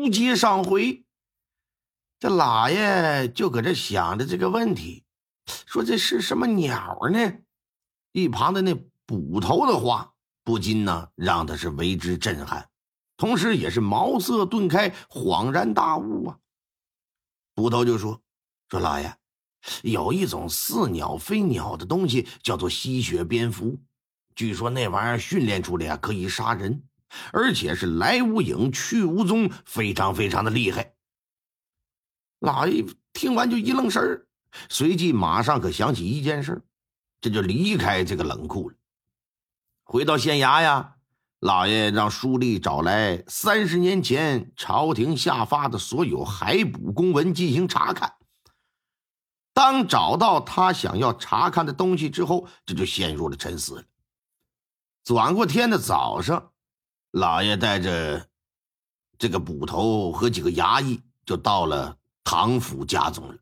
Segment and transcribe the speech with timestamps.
[0.00, 1.04] 书接上回。
[2.18, 5.04] 这老爷就搁这想着这个问题，
[5.66, 7.34] 说这是什么鸟呢？
[8.12, 8.74] 一旁的那
[9.04, 12.70] 捕头的话，不禁呢让他是为之震撼，
[13.18, 16.38] 同时也是茅塞顿开，恍然大悟啊。
[17.54, 18.22] 捕头就说
[18.70, 19.14] ：“说老爷，
[19.82, 23.78] 有一种似鸟非鸟的东西，叫做吸血蝙蝠。
[24.34, 26.82] 据说那玩意儿训练出来啊，可以杀人，
[27.32, 30.94] 而且是来无影去无踪，非常非常的厉害。”
[32.40, 34.26] 老爷听完就一愣神儿，
[34.68, 36.62] 随即马上可想起一件事，
[37.20, 38.76] 这就离开这个冷库了。
[39.84, 40.96] 回到县衙呀，
[41.40, 48.14] 老爷让书吏找来三十年前朝廷下发的所有海捕公文进行查看。
[49.52, 53.84] 当找到他想要查看的东西之后，这就陷入了沉思了。
[55.04, 56.52] 转过天的早上，
[57.10, 58.28] 老爷带着
[59.18, 61.96] 这个捕头和几个衙役就到了。
[62.22, 63.38] 唐府家中了。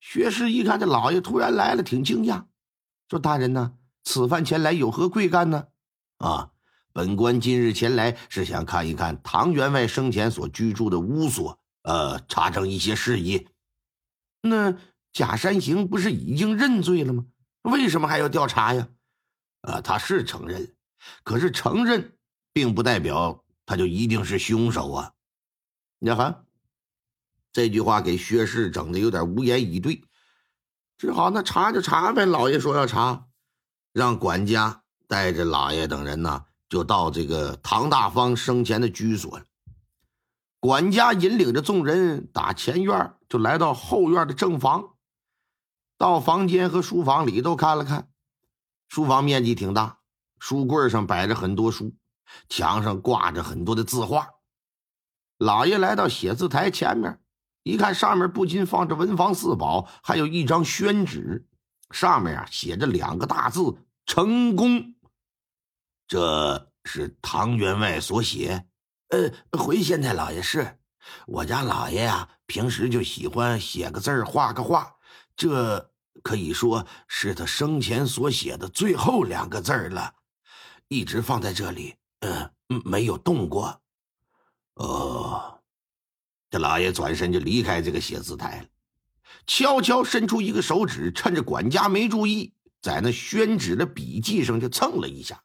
[0.00, 2.44] 薛氏一看这老爷突然来了，挺惊讶，
[3.08, 3.78] 说：“大人呢？
[4.04, 5.68] 此番前来有何贵干呢？”
[6.18, 6.50] 啊，
[6.92, 13.48] 本官今日前来是想看一看唐员外生前所居住的屋所，呃，查证一些事宜。
[14.42, 14.76] 那
[15.12, 17.24] 贾山行不是已经认罪了吗？
[17.62, 18.88] 为什么还要调查呀？
[19.62, 20.76] 啊，他是承认，
[21.22, 22.17] 可是承认
[22.58, 25.12] 并不代表他就一定是凶手啊。
[26.00, 26.44] 你看。
[27.52, 30.02] 这句话给薛氏整的有点无言以对，
[30.96, 32.26] 只好那查就查呗。
[32.26, 33.26] 老爷说要查，
[33.92, 39.40] 让管家带着老爷等人呢，就到这个唐大方生前的居所。
[40.60, 44.96] 管家引领着众人打前院就来到后院的正房，
[45.96, 48.10] 到房间和书房里都看了看。
[48.88, 50.00] 书房面积挺大，
[50.38, 51.94] 书柜上摆着很多书，
[52.48, 54.28] 墙上挂着很多的字画。
[55.38, 57.20] 老爷来到写字台前面。
[57.64, 61.46] 一看上面不仅放着文房四宝，还有一张宣纸，
[61.90, 63.60] 上面啊写着两个大字
[64.06, 64.94] “成功”。
[66.08, 68.66] 这是唐员外所写。
[69.08, 70.78] 呃，回县太老爷是，
[71.26, 74.96] 我家老爷呀，平时就喜欢写个字画个画，
[75.36, 75.90] 这
[76.22, 80.14] 可以说是他生前所写的最后两个字了，
[80.88, 82.50] 一直放在这里，嗯，
[82.84, 83.80] 没有动过。
[84.74, 85.54] 哦。
[86.50, 88.66] 这老爷转身就离开这个写字台了，
[89.46, 95.42] 悄悄伸出一个手指，趁着管家没注意，在那宣纸的笔记上就蹭了一下，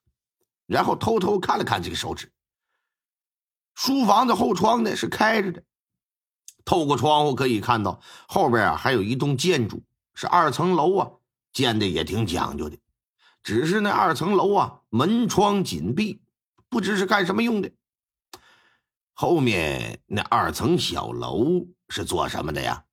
[0.66, 2.32] 然后偷偷看了看这个手指。
[3.76, 5.64] 书房的后窗呢是开着的，
[6.64, 11.12] 透过窗户可以看到后边啊还有一栋建筑，是二层楼啊，
[11.52, 12.78] 建的也挺讲究的。
[13.44, 16.22] 只是那二层楼啊门窗紧闭，
[16.74, 17.72] 不知是干什么用的。
[19.14, 22.84] 后面那二层小楼是做什么的呀？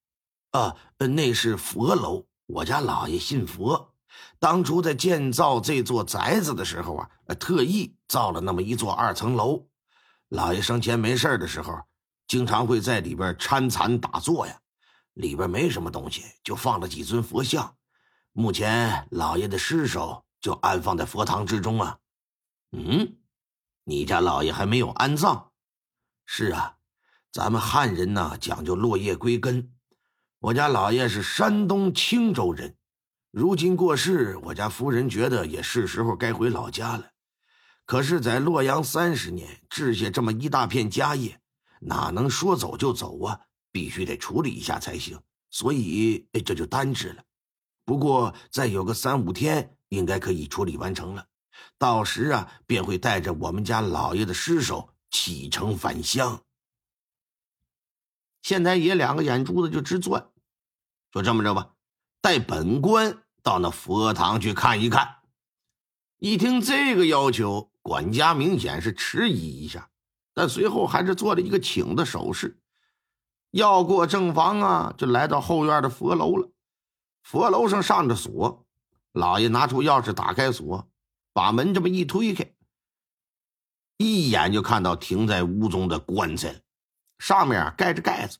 [0.50, 2.26] 啊，那是佛楼。
[2.46, 3.94] 我家老爷信佛，
[4.38, 9.66] 当初在建造这座宅子的时候啊，特意造了那么一座二层楼。
[10.28, 11.80] 老爷生前没事的时候，
[12.28, 14.60] 经常会在里边参禅打坐呀。
[15.14, 17.76] 里边没什么东西，就放了几尊佛像。
[18.32, 21.98] 目前老爷的尸首就安放在佛堂之中啊。
[22.72, 23.16] 嗯，
[23.84, 25.48] 你家老爷还没有安葬？
[26.26, 26.76] 是啊，
[27.32, 29.72] 咱们汉人呢讲究落叶归根。
[30.38, 32.76] 我家老爷是山东青州人，
[33.30, 37.10] 如今过世，我家夫人觉得也是时候该回老家了。
[37.84, 41.41] 可是，在洛阳三十年，置下这么一大片家业，
[41.80, 43.41] 哪能说走就走啊？
[43.72, 45.20] 必须得处理一下才行。
[45.50, 47.24] 所以，这就单置了。
[47.84, 51.26] 不过，再有个三五天，应该可以处理完成了。
[51.80, 54.88] 到时啊，便会带着我们家老爷的尸首。
[55.12, 56.41] 启程返乡。
[58.42, 60.30] 县太爷两个眼珠子就直转，
[61.10, 61.72] 就：“这么着吧，
[62.20, 65.16] 带本官到那佛堂去看一看。”
[66.18, 69.91] 一听这个要求，管家明显是迟疑一下，
[70.32, 72.62] 但随后还是做了一个请的手势。
[73.50, 76.48] 要过正房啊，就来到后院的佛楼了。
[77.24, 78.65] 佛楼上上着锁，
[79.10, 80.88] 老爷拿出钥匙打开锁，
[81.41, 82.53] 把门这么一推开。
[83.97, 86.60] 一眼就看到停在屋中的棺材了，
[87.19, 88.37] 上面盖着盖子。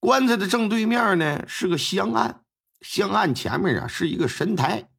[0.00, 2.44] 棺材的正对面呢是个香案，
[2.82, 4.90] 香案前面啊是一个神台，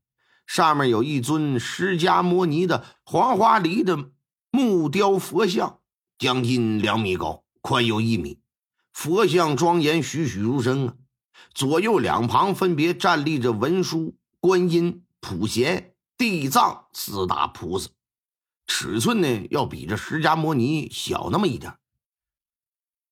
[0.48, 4.10] 上面有一尊释迦摩尼的黄花梨的
[4.50, 5.82] 木雕佛像，
[6.18, 8.40] 将近两米高，宽有一米。
[8.94, 10.96] 佛像庄严栩栩如生啊，
[11.54, 17.90] 左右两旁分别站立着文殊、观音、普贤、地藏四大菩萨。
[18.68, 21.78] 尺寸呢，要比这释迦摩尼小那么一点。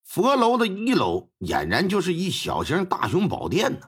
[0.03, 3.87] 佛楼的一楼俨然就是一小型大雄宝殿呢。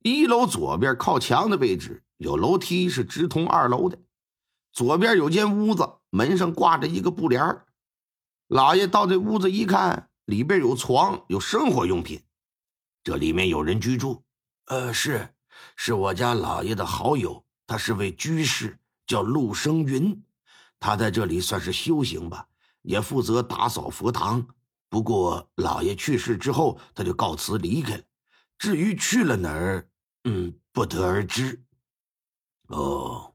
[0.00, 3.98] 一楼左边靠墙的位置有楼梯，是直通二楼的。
[4.72, 7.64] 左边有间屋子，门上挂着一个布帘
[8.46, 12.22] 老爷到这屋子一看，里边有床，有生活用品。
[13.02, 14.22] 这里面有人居住？
[14.66, 15.34] 呃，是，
[15.76, 20.20] 是我家老爷的好友，他是位居士，叫陆生云。
[20.80, 22.46] 他在这里算是修行吧，
[22.80, 24.44] 也负责打扫佛堂。
[24.88, 28.02] 不过老爷去世之后，他就告辞离开了。
[28.56, 29.86] 至于去了哪儿，
[30.24, 31.62] 嗯，不得而知。
[32.68, 33.34] 哦，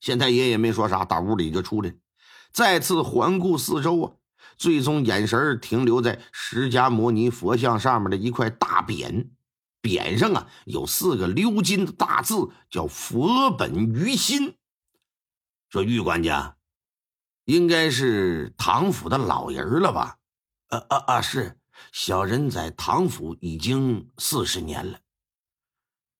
[0.00, 1.92] 县太爷也没说啥，打屋里就出来，
[2.52, 4.12] 再次环顾四周啊，
[4.56, 9.26] 最终眼神停留在释迦牟尼佛像上面的一块大匾，
[9.82, 14.56] 匾上啊有四个鎏金的大字，叫“佛本于心”。
[15.70, 16.56] 说玉管家。
[17.44, 20.18] 应该是唐府的老人了吧？
[20.68, 21.20] 啊啊啊！
[21.22, 21.58] 是，
[21.92, 24.98] 小人在唐府已经四十年了。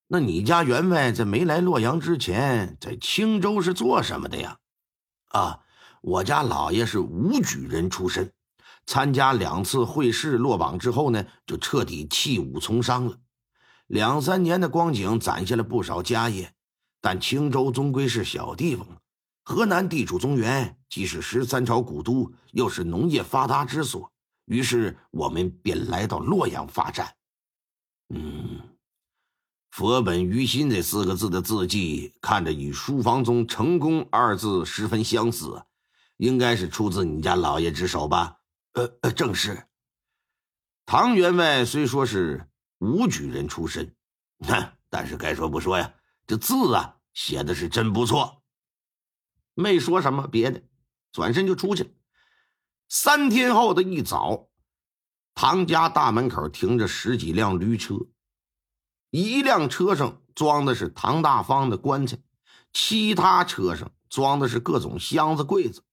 [0.07, 4.57] 那你家员外在没来洛阳之前，在青州是做什么的呀？
[5.27, 5.59] 啊，
[6.01, 8.33] 我家老爷是武举人出身，
[8.87, 13.19] 参加两次会试落榜之后呢，就彻底弃武从商了。
[13.89, 16.53] 两三年的光景，攒下了不少家业，
[17.01, 18.87] 但青州终归是小地方
[19.43, 24.11] 河南地处中原，既是十三朝古都，又是农业发达之所，
[24.45, 27.15] 于是我们便来到洛阳发展。
[28.13, 28.61] 嗯，
[29.71, 35.63] 佛本于心这四个字的字迹，看着与书房中“成功”二字十分相似，
[36.17, 38.37] 应该是出自你家老爷之手吧？
[38.73, 39.65] 呃呃，正是。
[40.85, 42.47] 唐员外虽说是
[42.79, 43.95] 武举人出身，
[44.39, 45.93] 哼，但是该说不说呀，
[46.27, 48.43] 这字啊写的是真不错。
[49.53, 50.63] 没说什么别的，
[51.11, 51.89] 转身就出去了。
[52.87, 54.49] 三天后的一早，
[55.35, 57.95] 唐家大门口停着十几辆驴车，
[59.11, 62.17] 一辆车上装的是唐大方的棺材，
[62.71, 65.83] 其他车上装的是各种箱子、柜子。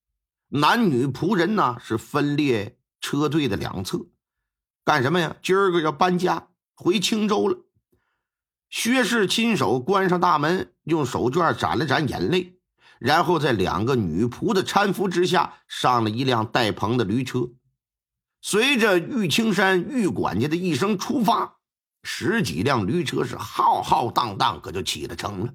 [0.48, 4.06] 男女仆人呢是分列车队的两侧，
[4.84, 5.36] 干什么呀？
[5.42, 7.58] 今儿个要搬家回青州了。
[8.70, 12.60] 薛氏亲手关上大门，用手绢攒了攒眼泪。
[12.98, 17.48] 然后在两个女仆的搀扶之下，上了一辆带棚的驴车。
[18.40, 21.56] 随着玉青山玉管家的一声出发，
[22.02, 25.54] 十几辆驴车是浩浩荡荡，可就起了程了。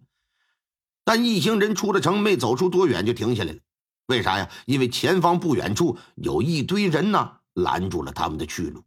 [1.03, 3.59] 但一行人出了城，没走出多远就停下来了。
[4.07, 4.49] 为啥呀？
[4.65, 8.83] 因为前方不远处有一堆人呢，拦住了他们的去路。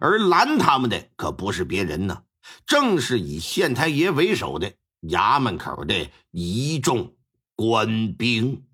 [0.00, 2.22] 而拦他们的可不是别人呢，
[2.66, 4.72] 正是以县太爷为首的
[5.02, 7.14] 衙门口的一众。
[7.56, 8.64] 官兵。